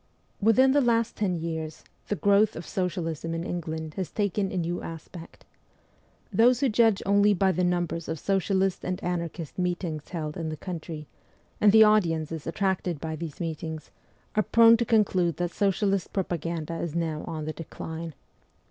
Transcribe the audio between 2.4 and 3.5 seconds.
of socialism in